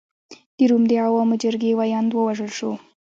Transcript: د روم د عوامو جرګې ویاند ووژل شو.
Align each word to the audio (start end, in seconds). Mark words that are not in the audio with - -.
د 0.57 0.59
روم 0.69 0.83
د 0.87 0.91
عوامو 1.05 1.35
جرګې 1.43 1.71
ویاند 1.79 2.11
ووژل 2.13 2.51
شو. 2.57 2.71